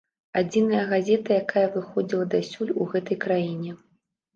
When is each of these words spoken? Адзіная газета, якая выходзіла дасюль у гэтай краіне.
Адзіная 0.39 0.79
газета, 0.93 1.29
якая 1.43 1.67
выходзіла 1.77 2.31
дасюль 2.35 2.77
у 2.81 2.93
гэтай 2.97 3.25
краіне. 3.25 3.81